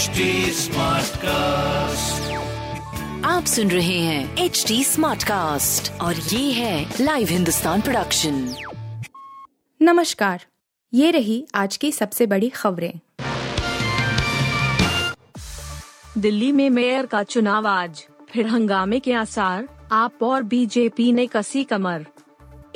[0.00, 0.24] HD
[1.16, 2.32] cast
[3.26, 8.54] आप सुन रहे हैं एच डी स्मार्ट कास्ट और ये है लाइव हिंदुस्तान प्रोडक्शन
[9.82, 10.44] नमस्कार
[10.94, 12.92] ये रही आज की सबसे बड़ी खबरें।
[16.18, 21.64] दिल्ली में मेयर का चुनाव आज फिर हंगामे के आसार आप और बीजेपी ने कसी
[21.64, 22.06] कमर।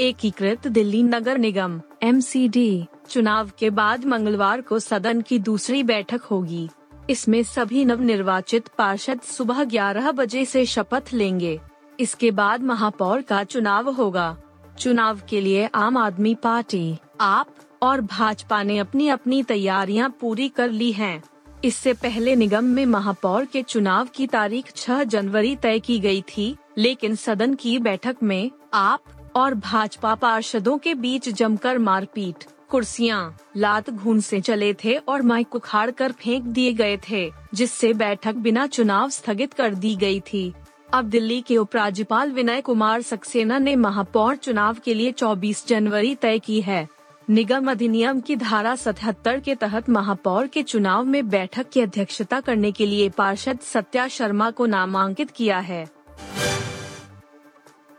[0.00, 6.68] एकीकृत दिल्ली नगर निगम एमसीडी चुनाव के बाद मंगलवार को सदन की दूसरी बैठक होगी।
[7.10, 11.60] इसमें सभी नव निर्वाचित पार्षद सुबह 11 बजे से शपथ लेंगे।
[12.00, 14.36] इसके बाद महापौर का चुनाव होगा।
[14.78, 20.70] चुनाव के लिए आम आदमी पार्टी, आप और भाजपा ने अपनी अपनी तैयारियाँ पूरी कर
[20.70, 21.22] ली हैं।
[21.64, 26.56] इससे पहले निगम में महापौर के चुनाव की तारीख 6 जनवरी तय की गई थी,
[26.78, 29.04] लेकिन सदन की बैठक में आप
[29.36, 35.54] और भाजपा पार्षदों के बीच जमकर मारपीट। कुर्सियाँ, लात घून से चले थे और माइक
[35.54, 40.52] उखाड़ कर फेंक दिए गए थे, जिससे बैठक बिना चुनाव स्थगित कर दी गई थी।
[40.94, 46.38] अब दिल्ली के उपराज्यपाल विनय कुमार सक्सेना ने महापौर चुनाव के लिए 24 जनवरी तय
[46.38, 46.88] की है।
[47.30, 52.72] निगम अधिनियम की धारा 77 के तहत महापौर के चुनाव में बैठक की अध्यक्षता करने
[52.72, 55.86] के लिए पार्षद सत्या शर्मा को नामांकित किया है।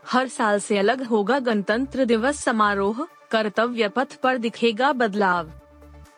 [0.06, 5.50] हर साल से अलग होगा गणतंत्र दिवस समारोह कर्तव्य पथ पर दिखेगा बदलाव।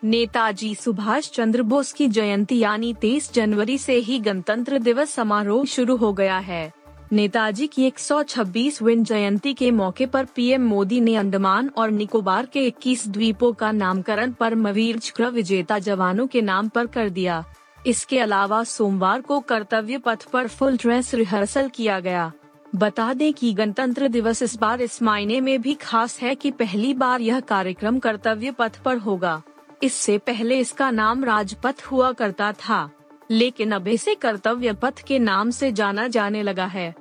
[0.03, 5.95] नेताजी सुभाष चंद्र बोस की जयंती यानी 23 जनवरी से ही गणतंत्र दिवस समारोह शुरू
[5.95, 6.71] हो गया है।
[7.11, 13.07] नेताजी की 126वीं जयंती के मौके पर पीएम मोदी ने अंडमान और निकोबार के 21
[13.07, 17.43] द्वीपों का नामकरण परमवीर चक्र विजेता जवानों के नाम पर कर दिया।
[17.87, 22.31] इसके अलावा सोमवार को कर्तव्य पथ पर फुल ड्रेस रिहर्सल किया गया।
[22.75, 26.93] बता दें कि गणतंत्र दिवस इस बार इस मायने में भी खास है कि पहली
[26.93, 29.41] बार यह कार्यक्रम कर्तव्य पथ पर होगा।
[29.83, 32.89] इससे पहले इसका नाम राजपथ हुआ करता था।
[33.31, 36.95] लेकिन अब इसे कर्तव्य पथ के नाम से जाना जाने लगा है।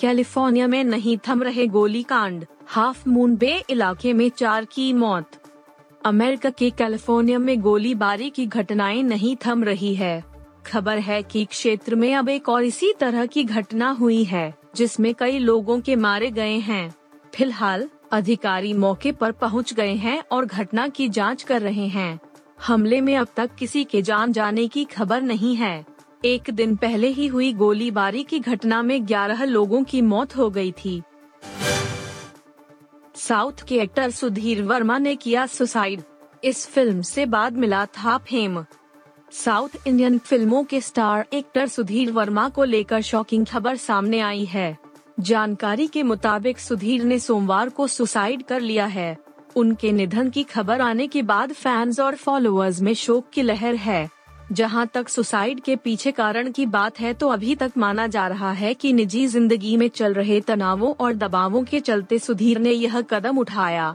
[0.00, 5.30] कैलिफ़ोर्निया में नहीं थम रहे गोली कांड हाफ़ मून बे इलाके में चार की मौत।
[6.04, 10.37] अमेरिका के कैलिफ़ोर्निया में गोलीबारी की घटनाएँ नहीं थम रही है।
[10.68, 15.14] खबर है कि क्षेत्र में अब एक और इसी तरह की घटना हुई है, जिसमें
[15.14, 16.94] कई लोगों के मारे गए हैं।
[17.34, 22.18] फ़िलहाल, अधिकारी मौके पर पहुँच गए हैं और घटना की जाँच कर रहे हैं।
[22.66, 25.86] हमले में अब तक किसी के जान जाने की खबर नहीं है।
[26.24, 30.72] एक दिन पहले ही हुई गोलीबारी की घटना में 11 लोगों की मौत हो गई
[30.72, 31.02] थी।
[33.16, 36.02] साउथ के एक्टर सुधीर वर्मा ने किया सुसाइड।
[36.44, 38.64] इस फ़िल्म से बाद मिला था फेम
[39.32, 44.76] साउथ इंडियन फ़िल्मों के स्टार एक्टर सुधीर वर्मा को लेकर शॉकिंग खबर सामने आई है।
[45.20, 49.16] जानकारी के मुताबिक सुधीर ने सोमवार को सुसाइड कर लिया है।
[49.56, 54.08] उनके निधन की खबर आने के बाद फैंस और फॉलोअर्स में शोक की लहर है।
[54.52, 58.52] जहाँ तक सुसाइड के पीछे कारण की बात है तो अभी तक माना जा रहा
[58.52, 63.00] है कि निजी ज़िंदगी में चल रहे तनावों और दबावों के चलते सुधीर ने यह
[63.02, 63.94] कदम उठाया।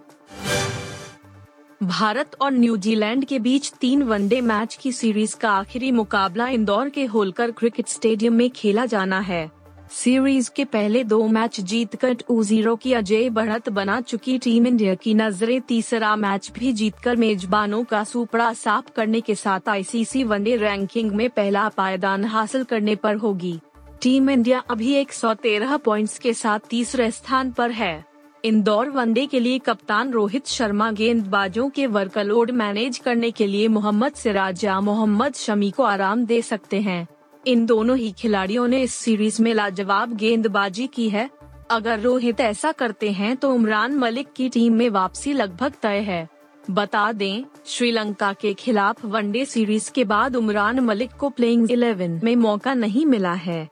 [1.84, 7.06] भारत और न्यूजीलैंड के बीच तीन वनडे मैच की सीरीज़ का आखिरी मुकाबला इंदौर के
[7.06, 9.52] होलकर क्रिकेट स्टेडियम में खेला जाना है।
[9.92, 14.96] सीरीज़ के पहले दो मैच जीतकर टू ज़ीरो की अजय बढ़त बना चुकी टीम इंडिया
[14.96, 20.56] की नज़रें तीसरा मैच भी जीतकर मेजबानों का सुपड़ा साफ़ करने के साथ आईसीसी वनडे
[20.56, 23.60] रैंकिंग में पहला पायदान हासिल करने पर होगी।
[24.02, 28.13] टीम इंडिया अभी 113 पॉइंट्स के साथ तीसरे स्थान पर है।
[28.44, 34.14] इंदौर वनडे के लिए कप्तान रोहित शर्मा गेंदबाजों के वर्कलोड मैनेज करने के लिए मोहम्मद
[34.14, 37.08] सिराज या मोहम्मद शमी को आराम दे सकते हैं।
[37.48, 41.30] इन दोनों ही खिलाड़ियों ने इस सीरीज़ में लाजवाब गेंदबाजी की है।
[41.72, 46.28] अगर रोहित ऐसा करते हैं तो उमरान मलिक की टीम में वापसी लगभग तय है।
[46.72, 52.36] बता दें, श्रीलंका के खिलाफ वनडे सीरीज़ के बाद उमरान मलिक को प्लेइंग 11 में
[52.36, 53.70] मौका नहीं मिला है।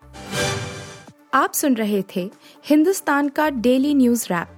[1.34, 2.30] आप सुन रहे थे
[2.66, 4.58] हिंदुस्तान का डेली न्यूज़ रैप।